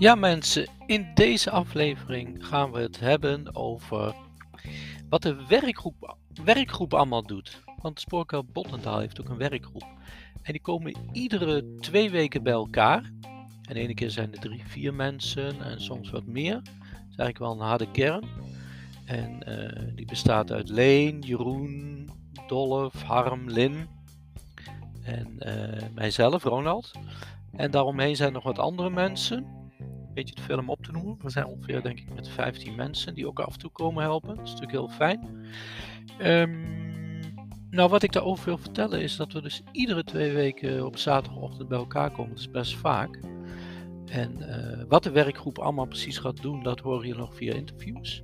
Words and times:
Ja 0.00 0.14
mensen, 0.14 0.68
in 0.86 1.06
deze 1.14 1.50
aflevering 1.50 2.46
gaan 2.46 2.72
we 2.72 2.80
het 2.80 3.00
hebben 3.00 3.54
over 3.54 4.14
wat 5.08 5.22
de 5.22 5.46
werkgroep, 5.48 6.16
werkgroep 6.44 6.94
allemaal 6.94 7.22
doet. 7.22 7.62
Want 7.82 8.00
Spoorkel 8.00 8.44
Bottendaal 8.44 8.98
heeft 8.98 9.20
ook 9.20 9.28
een 9.28 9.36
werkgroep. 9.36 9.86
En 10.42 10.52
die 10.52 10.60
komen 10.60 10.94
iedere 11.12 11.74
twee 11.80 12.10
weken 12.10 12.42
bij 12.42 12.52
elkaar. 12.52 13.10
En 13.62 13.74
de 13.74 13.80
ene 13.80 13.94
keer 13.94 14.10
zijn 14.10 14.32
er 14.32 14.40
drie, 14.40 14.62
vier 14.66 14.94
mensen 14.94 15.62
en 15.62 15.80
soms 15.80 16.10
wat 16.10 16.26
meer. 16.26 16.54
Dat 16.54 16.72
is 17.10 17.16
eigenlijk 17.16 17.38
wel 17.38 17.52
een 17.52 17.68
harde 17.68 17.90
kern. 17.90 18.24
En 19.04 19.42
uh, 19.48 19.94
die 19.94 20.06
bestaat 20.06 20.52
uit 20.52 20.68
Leen, 20.68 21.20
Jeroen, 21.20 22.10
Dolf, 22.50 23.02
Harm, 23.02 23.50
Lin 23.50 23.88
en 25.02 25.36
uh, 25.38 25.88
mijzelf, 25.94 26.42
Ronald. 26.42 26.92
En 27.52 27.70
daaromheen 27.70 28.16
zijn 28.16 28.32
nog 28.32 28.42
wat 28.42 28.58
andere 28.58 28.90
mensen. 28.90 29.46
Beetje 30.14 30.34
de 30.34 30.42
film 30.42 30.70
op 30.70 30.84
te 30.84 30.92
noemen. 30.92 31.18
We 31.22 31.30
zijn 31.30 31.46
ongeveer, 31.46 31.82
denk 31.82 31.98
ik, 31.98 32.14
met 32.14 32.28
15 32.28 32.74
mensen 32.74 33.14
die 33.14 33.26
ook 33.26 33.40
af 33.40 33.52
en 33.52 33.58
toe 33.58 33.70
komen 33.70 34.02
helpen. 34.02 34.36
Dat 34.36 34.46
is 34.46 34.52
natuurlijk 34.52 34.78
heel 34.78 34.88
fijn. 34.88 35.46
Um, 36.22 37.34
nou, 37.70 37.90
wat 37.90 38.02
ik 38.02 38.12
daarover 38.12 38.44
wil 38.44 38.58
vertellen 38.58 39.02
is 39.02 39.16
dat 39.16 39.32
we 39.32 39.42
dus 39.42 39.62
iedere 39.72 40.04
twee 40.04 40.32
weken 40.32 40.86
op 40.86 40.96
zaterdagochtend 40.96 41.68
bij 41.68 41.78
elkaar 41.78 42.10
komen. 42.10 42.30
Dat 42.30 42.38
is 42.38 42.50
best 42.50 42.76
vaak. 42.76 43.20
En 44.06 44.36
uh, 44.38 44.84
wat 44.88 45.02
de 45.02 45.10
werkgroep 45.10 45.58
allemaal 45.58 45.86
precies 45.86 46.18
gaat 46.18 46.42
doen, 46.42 46.62
dat 46.62 46.80
horen 46.80 47.06
je 47.06 47.14
nog 47.14 47.34
via 47.34 47.54
interviews. 47.54 48.22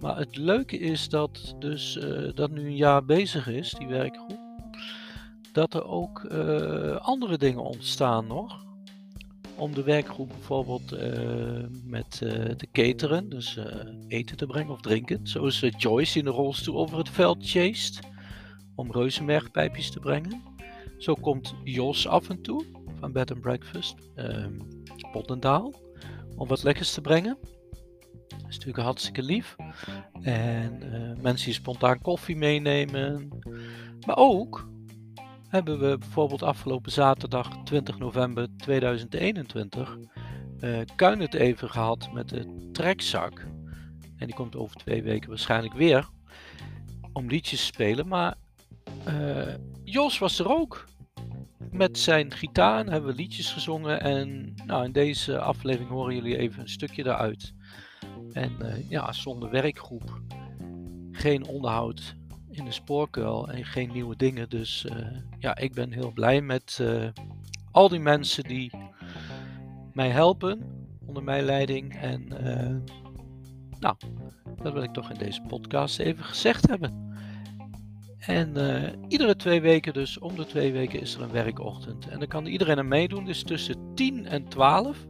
Maar 0.00 0.18
het 0.18 0.36
leuke 0.36 0.78
is 0.78 1.08
dat 1.08 1.54
dus 1.58 1.96
uh, 1.96 2.30
dat 2.34 2.50
nu 2.50 2.64
een 2.64 2.76
jaar 2.76 3.04
bezig 3.04 3.48
is, 3.48 3.74
die 3.78 3.86
werkgroep, 3.86 4.38
dat 5.52 5.74
er 5.74 5.84
ook 5.84 6.22
uh, 6.22 6.96
andere 6.96 7.38
dingen 7.38 7.62
ontstaan 7.62 8.26
nog. 8.26 8.66
Om 9.56 9.74
de 9.74 9.82
werkgroep 9.82 10.28
bijvoorbeeld 10.28 10.92
uh, 10.92 11.00
met 11.84 12.10
te 12.10 12.66
cateren, 12.72 13.28
dus 13.28 13.58
eten 14.08 14.36
te 14.36 14.46
brengen 14.46 14.72
of 14.72 14.80
drinken. 14.80 15.26
Zoals 15.26 15.66
Joyce 15.76 16.18
in 16.18 16.24
de 16.24 16.30
rolstoel 16.30 16.78
over 16.78 16.98
het 16.98 17.08
veld 17.08 17.38
chased, 17.40 18.00
om 18.74 18.92
reuzenmergpijpjes 18.92 19.90
te 19.90 20.00
brengen. 20.00 20.42
Zo 20.98 21.14
komt 21.14 21.54
Jos 21.64 22.06
af 22.06 22.28
en 22.28 22.42
toe 22.42 22.64
van 23.00 23.12
Bed 23.12 23.30
and 23.30 23.40
Breakfast, 23.40 23.94
Pottendaal, 25.12 25.74
om 26.36 26.48
wat 26.48 26.62
lekkers 26.62 26.92
te 26.92 27.00
brengen. 27.00 27.38
Is 28.48 28.54
natuurlijk 28.54 28.84
hartstikke 28.84 29.22
lief. 29.22 29.56
En 30.22 30.82
uh, 30.82 31.22
mensen 31.22 31.44
die 31.44 31.54
spontaan 31.54 32.00
koffie 32.00 32.36
meenemen. 32.36 33.28
Maar 34.06 34.16
ook 34.16 34.68
hebben 35.48 35.78
we 35.78 35.98
bijvoorbeeld 35.98 36.42
afgelopen 36.42 36.92
zaterdag 36.92 37.62
20 37.64 37.98
november 37.98 38.48
2021 38.56 39.98
uh, 40.60 40.78
Kuin 40.96 41.20
het 41.20 41.34
even 41.34 41.70
gehad 41.70 42.12
met 42.12 42.28
de 42.28 42.68
trekzak. 42.72 43.46
En 44.16 44.26
die 44.26 44.34
komt 44.34 44.56
over 44.56 44.76
twee 44.76 45.02
weken 45.02 45.28
waarschijnlijk 45.28 45.74
weer 45.74 46.08
om 47.12 47.26
liedjes 47.26 47.60
te 47.60 47.66
spelen. 47.66 48.08
Maar 48.08 48.34
uh, 49.08 49.54
Jos 49.84 50.18
was 50.18 50.38
er 50.38 50.48
ook. 50.48 50.84
Met 51.70 51.98
zijn 51.98 52.32
gitaar 52.32 52.84
hebben 52.84 53.10
we 53.10 53.16
liedjes 53.16 53.52
gezongen. 53.52 54.00
En 54.00 54.54
nou, 54.66 54.84
in 54.84 54.92
deze 54.92 55.38
aflevering 55.38 55.90
horen 55.90 56.14
jullie 56.14 56.36
even 56.36 56.60
een 56.60 56.68
stukje 56.68 57.02
daaruit. 57.02 57.54
En 58.38 58.56
uh, 58.62 58.90
ja, 58.90 59.12
zonder 59.12 59.50
werkgroep 59.50 60.20
geen 61.12 61.46
onderhoud 61.46 62.16
in 62.50 62.64
de 62.64 62.72
spoorkuil 62.72 63.48
en 63.48 63.64
geen 63.64 63.92
nieuwe 63.92 64.16
dingen. 64.16 64.48
Dus 64.48 64.86
uh, 64.90 65.06
ja, 65.38 65.56
ik 65.56 65.74
ben 65.74 65.92
heel 65.92 66.10
blij 66.10 66.40
met 66.40 66.78
uh, 66.80 67.08
al 67.70 67.88
die 67.88 68.00
mensen 68.00 68.44
die 68.44 68.72
mij 69.92 70.08
helpen 70.08 70.86
onder 71.06 71.22
mijn 71.22 71.44
leiding. 71.44 71.94
En 71.94 72.28
nou, 73.80 73.96
dat 74.62 74.72
wil 74.72 74.82
ik 74.82 74.92
toch 74.92 75.10
in 75.10 75.18
deze 75.18 75.42
podcast 75.48 75.98
even 75.98 76.24
gezegd 76.24 76.68
hebben. 76.68 77.16
En 78.18 78.54
iedere 79.08 79.36
twee 79.36 79.60
weken, 79.60 79.92
dus 79.92 80.18
om 80.18 80.36
de 80.36 80.46
twee 80.46 80.72
weken, 80.72 81.00
is 81.00 81.14
er 81.14 81.22
een 81.22 81.30
werkochtend. 81.30 82.08
En 82.08 82.18
dan 82.18 82.28
kan 82.28 82.46
iedereen 82.46 82.78
aan 82.78 82.88
meedoen. 82.88 83.24
Dus 83.24 83.42
tussen 83.42 83.94
10 83.94 84.26
en 84.26 84.48
12. 84.48 85.06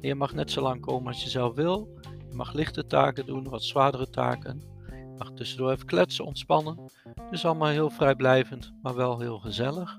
En 0.00 0.08
je 0.08 0.14
mag 0.14 0.34
net 0.34 0.50
zo 0.50 0.62
lang 0.62 0.80
komen 0.80 1.08
als 1.08 1.22
je 1.22 1.30
zelf 1.30 1.54
wil. 1.54 1.98
Mag 2.38 2.52
lichte 2.52 2.86
taken 2.86 3.26
doen, 3.26 3.48
wat 3.48 3.62
zwaardere 3.62 4.10
taken. 4.10 4.62
Je 4.90 5.14
mag 5.18 5.32
tussendoor 5.32 5.70
even 5.70 5.86
kletsen, 5.86 6.24
ontspannen. 6.24 6.90
Dus 7.30 7.44
allemaal 7.44 7.68
heel 7.68 7.90
vrijblijvend, 7.90 8.72
maar 8.82 8.94
wel 8.94 9.18
heel 9.18 9.38
gezellig. 9.38 9.98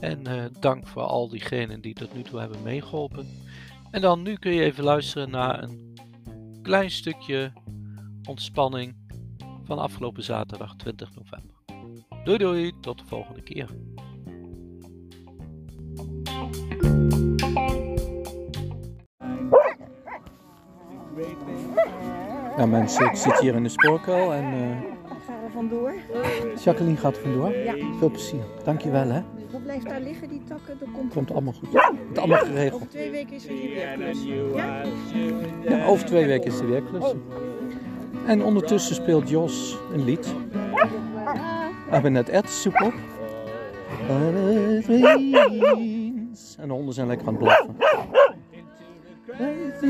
En 0.00 0.28
uh, 0.28 0.44
dank 0.60 0.86
voor 0.86 1.02
al 1.02 1.28
diegenen 1.28 1.80
die 1.80 1.94
tot 1.94 2.14
nu 2.14 2.22
toe 2.22 2.38
hebben 2.40 2.62
meegeholpen. 2.62 3.26
En 3.90 4.00
dan 4.00 4.22
nu 4.22 4.34
kun 4.34 4.52
je 4.52 4.62
even 4.62 4.84
luisteren 4.84 5.30
naar 5.30 5.62
een 5.62 5.98
klein 6.62 6.90
stukje 6.90 7.52
ontspanning 8.28 8.96
van 9.64 9.78
afgelopen 9.78 10.22
zaterdag 10.22 10.76
20 10.76 11.14
november. 11.14 11.56
Doei 12.24 12.38
doei, 12.38 12.72
tot 12.80 12.98
de 12.98 13.04
volgende 13.06 13.42
keer. 13.42 13.68
Nou 22.56 22.68
mensen, 22.68 23.06
ik 23.06 23.16
zit 23.16 23.38
hier 23.38 23.54
in 23.54 23.62
de 23.62 23.68
spoorkuil 23.68 24.32
en... 24.32 24.44
Uh, 24.44 24.50
gaan 25.26 25.44
we 25.44 25.50
vandoor. 25.52 25.94
Jacqueline 26.64 26.96
gaat 26.96 27.18
vandoor? 27.18 27.56
Ja. 27.56 27.74
Veel 27.98 28.10
plezier. 28.10 28.40
Dankjewel 28.64 29.08
hè. 29.08 29.22
Dat 29.50 29.62
blijft 29.62 29.88
daar 29.88 30.00
liggen, 30.00 30.28
die 30.28 30.42
takken. 30.48 30.76
Dat 30.78 30.88
komt, 30.92 31.12
komt 31.12 31.30
allemaal 31.30 31.52
goed. 31.52 31.68
Het 32.08 32.18
allemaal 32.18 32.38
geregeld. 32.38 32.74
Over 32.74 32.88
twee 32.88 33.10
weken 33.10 33.34
is 33.34 33.46
er 33.46 33.54
weer 33.54 33.88
klus. 33.96 34.24
Ja? 34.54 34.82
ja, 35.62 35.86
over 35.86 36.06
twee 36.06 36.26
weken 36.26 36.46
is 36.52 36.58
er 36.58 36.66
weer 36.66 36.82
klus. 36.82 37.14
En 38.26 38.42
ondertussen 38.42 38.94
speelt 38.94 39.28
Jos 39.28 39.78
een 39.92 40.04
lied. 40.04 40.34
We 41.86 41.92
hebben 41.92 42.12
net 42.12 42.28
erwtensoep 42.28 42.80
op. 42.82 42.94
En 46.58 46.68
de 46.68 46.72
honden 46.72 46.94
zijn 46.94 47.06
lekker 47.06 47.26
aan 47.26 47.34
het 47.34 47.42
blaffen. 47.42 47.76
Ja, 49.80 49.88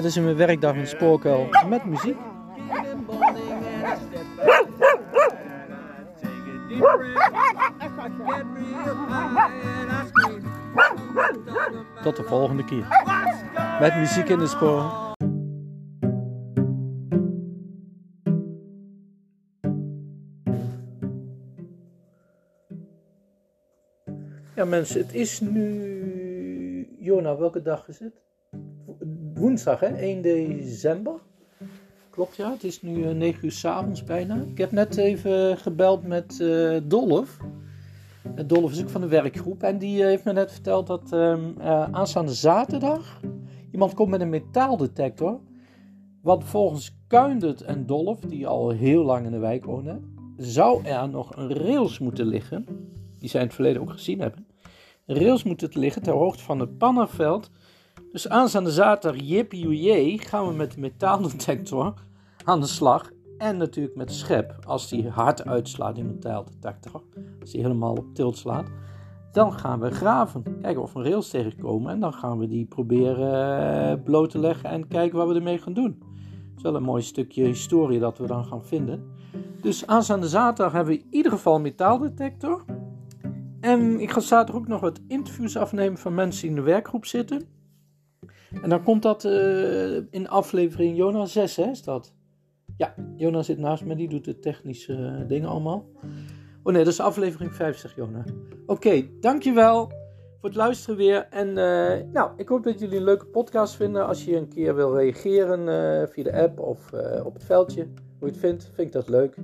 het 0.00 0.04
is 0.04 0.16
een 0.16 0.36
werkdag 0.36 0.74
in 0.74 0.86
Spoorkuil 0.86 1.48
met 1.68 1.84
muziek. 1.84 2.16
Tot 12.02 12.16
de 12.16 12.22
volgende 12.22 12.64
keer. 12.64 12.86
Met 13.80 13.96
muziek 13.96 14.28
in 14.28 14.38
de 14.38 14.46
spoor. 14.46 14.82
Ja 24.54 24.64
mensen, 24.64 25.00
het 25.00 25.14
is 25.14 25.40
nu... 25.40 26.96
Jona, 26.98 27.36
welke 27.36 27.62
dag 27.62 27.88
is 27.88 27.98
het? 27.98 28.22
Woensdag 29.34 29.80
hè, 29.80 29.86
1 29.86 30.22
december. 30.22 31.14
Klopt 32.10 32.36
ja, 32.36 32.50
het 32.50 32.64
is 32.64 32.82
nu 32.82 33.14
9 33.14 33.44
uur 33.44 33.52
s'avonds 33.52 34.04
bijna. 34.04 34.44
Ik 34.50 34.58
heb 34.58 34.70
net 34.70 34.96
even 34.96 35.58
gebeld 35.58 36.06
met 36.06 36.38
uh, 36.40 36.80
Dolf. 36.84 37.38
Dolf 38.46 38.72
is 38.72 38.82
ook 38.82 38.88
van 38.88 39.00
de 39.00 39.08
werkgroep. 39.08 39.62
En 39.62 39.78
die 39.78 40.04
heeft 40.04 40.24
me 40.24 40.32
net 40.32 40.52
verteld 40.52 40.86
dat 40.86 41.12
uh, 41.12 41.36
aanstaande 41.92 42.32
zaterdag 42.32 43.20
iemand 43.74 43.94
komt 43.94 44.10
met 44.10 44.20
een 44.20 44.28
metaaldetector. 44.28 45.40
Want 46.22 46.44
volgens 46.44 46.96
Kuindert 47.06 47.60
en 47.60 47.86
Dolf, 47.86 48.20
die 48.20 48.46
al 48.46 48.70
heel 48.70 49.04
lang 49.04 49.26
in 49.26 49.32
de 49.32 49.38
wijk 49.38 49.64
wonen, 49.64 50.14
zou 50.36 50.84
er 50.84 51.08
nog 51.08 51.36
een 51.36 51.52
rails 51.52 51.98
moeten 51.98 52.26
liggen. 52.26 52.66
Die 53.18 53.28
zij 53.28 53.40
in 53.40 53.46
het 53.46 53.54
verleden 53.54 53.82
ook 53.82 53.90
gezien 53.90 54.20
hebben. 54.20 54.46
Rails 55.06 55.42
moet 55.42 55.60
het 55.60 55.74
liggen 55.74 56.02
ter 56.02 56.12
hoogte 56.12 56.42
van 56.42 56.60
het 56.60 56.78
Pannenveld. 56.78 57.50
Dus 58.12 58.28
aanstaande 58.28 58.70
zaterdag, 58.70 59.20
jippie 59.20 60.18
gaan 60.18 60.48
we 60.48 60.54
met 60.54 60.72
de 60.72 60.80
metaaldetector 60.80 61.94
aan 62.44 62.60
de 62.60 62.66
slag. 62.66 63.10
En 63.38 63.56
natuurlijk 63.56 63.96
met 63.96 64.12
schep, 64.12 64.56
als 64.66 64.88
die 64.88 65.08
hard 65.08 65.44
uitslaat, 65.44 65.94
die 65.94 66.04
metaaldetector. 66.04 67.02
Als 67.40 67.50
die 67.50 67.60
helemaal 67.60 67.94
op 67.94 68.14
tilt 68.14 68.36
slaat. 68.36 68.66
Dan 69.34 69.52
gaan 69.52 69.80
we 69.80 69.90
graven. 69.90 70.42
Kijken 70.60 70.82
of 70.82 70.92
we 70.92 70.98
een 70.98 71.04
rails 71.04 71.28
tegenkomen. 71.28 71.92
En 71.92 72.00
dan 72.00 72.12
gaan 72.12 72.38
we 72.38 72.46
die 72.46 72.64
proberen 72.64 74.02
bloot 74.02 74.30
te 74.30 74.38
leggen 74.38 74.70
en 74.70 74.88
kijken 74.88 75.18
wat 75.18 75.28
we 75.28 75.34
ermee 75.34 75.58
gaan 75.58 75.72
doen. 75.72 76.02
Het 76.22 76.56
is 76.56 76.62
wel 76.62 76.74
een 76.74 76.82
mooi 76.82 77.02
stukje 77.02 77.44
historie 77.44 77.98
dat 77.98 78.18
we 78.18 78.26
dan 78.26 78.44
gaan 78.44 78.64
vinden. 78.64 79.04
Dus 79.60 79.86
aanstaande 79.86 80.28
zaterdag 80.28 80.72
hebben 80.72 80.94
we 80.94 81.00
in 81.00 81.06
ieder 81.10 81.32
geval 81.32 81.54
een 81.54 81.62
metaaldetector. 81.62 82.64
En 83.60 84.00
ik 84.00 84.10
ga 84.10 84.20
zaterdag 84.20 84.62
ook 84.62 84.68
nog 84.68 84.80
wat 84.80 85.00
interviews 85.08 85.56
afnemen 85.56 85.98
van 85.98 86.14
mensen 86.14 86.40
die 86.40 86.50
in 86.50 86.56
de 86.56 86.70
werkgroep 86.70 87.06
zitten. 87.06 87.42
En 88.62 88.68
dan 88.68 88.82
komt 88.82 89.02
dat 89.02 89.24
uh, 89.24 89.96
in 90.10 90.28
aflevering 90.28 90.96
Jona 90.96 91.26
6, 91.26 91.56
hè, 91.56 91.70
is 91.70 91.82
dat? 91.82 92.14
Ja, 92.76 92.94
Jona 93.16 93.42
zit 93.42 93.58
naast 93.58 93.84
me, 93.84 93.96
die 93.96 94.08
doet 94.08 94.24
de 94.24 94.38
technische 94.38 94.96
uh, 94.96 95.28
dingen 95.28 95.48
allemaal. 95.48 95.86
Oh 96.66 96.72
nee, 96.72 96.84
dat 96.84 96.92
is 96.92 97.00
aflevering 97.00 97.54
5, 97.54 97.78
zegt 97.78 97.94
Jona. 97.94 98.24
Oké, 98.66 99.08
dankjewel 99.20 99.86
voor 100.40 100.48
het 100.48 100.54
luisteren 100.54 100.96
weer. 100.96 101.26
En 101.30 101.48
uh, 101.48 102.12
nou, 102.12 102.30
ik 102.36 102.48
hoop 102.48 102.62
dat 102.62 102.80
jullie 102.80 102.96
een 102.96 103.04
leuke 103.04 103.26
podcast 103.26 103.74
vinden. 103.74 104.06
Als 104.06 104.24
je 104.24 104.36
een 104.36 104.48
keer 104.48 104.74
wil 104.74 104.96
reageren 104.96 105.58
via 106.08 106.24
de 106.24 106.36
app 106.36 106.60
of 106.60 106.92
op 107.24 107.34
het 107.34 107.44
veldje, 107.44 107.82
hoe 108.18 108.28
je 108.28 108.34
het 108.34 108.36
vindt, 108.36 108.64
vind 108.64 108.86
ik 108.86 108.92
dat 108.92 109.08
leuk. 109.08 109.36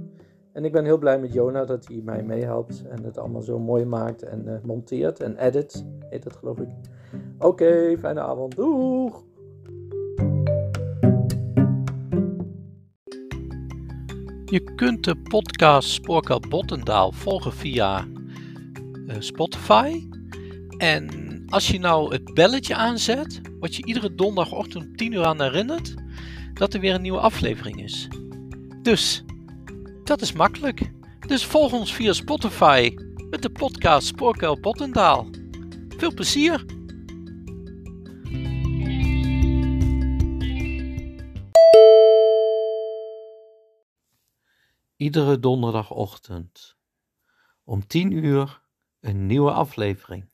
En 0.53 0.65
ik 0.65 0.73
ben 0.73 0.85
heel 0.85 0.99
blij 0.99 1.21
met 1.21 1.33
Jona 1.33 1.65
dat 1.65 1.87
hij 1.87 2.01
mij 2.05 2.23
meehelpt 2.23 2.85
en 2.89 3.05
het 3.05 3.19
allemaal 3.19 3.43
zo 3.43 3.59
mooi 3.59 3.85
maakt 3.85 4.23
en 4.23 4.61
monteert 4.65 5.21
en 5.21 5.37
edit, 5.37 5.87
heet 6.09 6.23
dat 6.23 6.37
geloof 6.37 6.59
ik. 6.59 6.69
Oké, 7.39 7.97
fijne 7.99 8.21
avond. 8.21 8.57
Doeg! 8.57 9.25
Je 14.51 14.75
kunt 14.75 15.05
de 15.05 15.17
podcast 15.17 15.89
Spoorkap 15.89 16.47
Bottendaal 16.49 17.13
volgen 17.13 17.53
via 17.53 18.07
uh, 19.07 19.17
Spotify. 19.19 20.09
En 20.77 21.09
als 21.49 21.69
je 21.69 21.79
nou 21.79 22.13
het 22.13 22.35
belletje 22.35 22.75
aanzet, 22.75 23.41
word 23.59 23.77
je 23.77 23.85
iedere 23.85 24.15
donderdagochtend 24.15 24.85
om 24.85 24.97
10 24.97 25.13
uur 25.13 25.25
aan 25.25 25.43
herinnerd 25.43 25.95
dat 26.55 26.75
er 26.75 26.81
weer 26.81 26.95
een 26.95 27.03
nieuwe 27.03 27.19
aflevering 27.19 27.83
is. 27.83 28.09
Dus 28.83 29.25
dat 30.05 30.21
is 30.21 30.33
makkelijk. 30.33 30.91
Dus 31.27 31.45
volg 31.45 31.73
ons 31.73 31.95
via 31.95 32.13
Spotify 32.13 32.95
met 33.31 33.43
de 33.43 33.51
podcast 33.51 34.07
Spoorkuil 34.07 34.61
Pottendaal. 34.61 35.29
Veel 35.97 36.15
plezier! 36.15 36.65
Iedere 45.01 45.39
donderdagochtend 45.39 46.77
om 47.65 47.87
10 47.87 48.11
uur 48.13 48.63
een 49.01 49.27
nieuwe 49.27 49.53
aflevering. 49.53 50.31